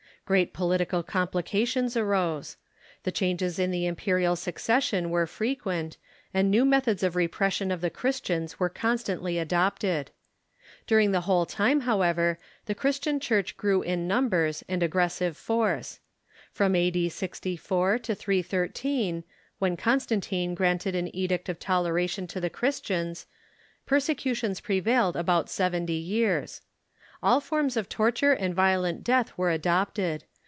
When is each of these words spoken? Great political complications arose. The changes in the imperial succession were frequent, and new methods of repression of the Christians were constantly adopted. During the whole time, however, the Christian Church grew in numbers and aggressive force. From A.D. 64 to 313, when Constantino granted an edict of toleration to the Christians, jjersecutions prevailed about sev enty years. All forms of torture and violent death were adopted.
Great 0.23 0.53
political 0.53 1.03
complications 1.03 1.97
arose. 1.97 2.55
The 3.03 3.11
changes 3.11 3.59
in 3.59 3.69
the 3.69 3.85
imperial 3.85 4.37
succession 4.37 5.09
were 5.09 5.27
frequent, 5.27 5.97
and 6.33 6.49
new 6.49 6.63
methods 6.63 7.03
of 7.03 7.17
repression 7.17 7.69
of 7.69 7.81
the 7.81 7.89
Christians 7.89 8.57
were 8.57 8.69
constantly 8.69 9.37
adopted. 9.37 10.09
During 10.87 11.11
the 11.11 11.21
whole 11.27 11.45
time, 11.45 11.81
however, 11.81 12.39
the 12.65 12.73
Christian 12.73 13.19
Church 13.19 13.57
grew 13.57 13.81
in 13.81 14.07
numbers 14.07 14.63
and 14.69 14.81
aggressive 14.81 15.35
force. 15.35 15.99
From 16.53 16.77
A.D. 16.77 17.09
64 17.09 17.99
to 17.99 18.15
313, 18.15 19.25
when 19.59 19.75
Constantino 19.75 20.55
granted 20.55 20.95
an 20.95 21.13
edict 21.13 21.49
of 21.49 21.59
toleration 21.59 22.25
to 22.27 22.39
the 22.39 22.49
Christians, 22.49 23.25
jjersecutions 23.85 24.63
prevailed 24.63 25.17
about 25.17 25.49
sev 25.49 25.73
enty 25.73 26.01
years. 26.07 26.61
All 27.23 27.39
forms 27.39 27.77
of 27.77 27.87
torture 27.87 28.33
and 28.33 28.55
violent 28.55 29.03
death 29.03 29.37
were 29.37 29.51
adopted. 29.51 30.23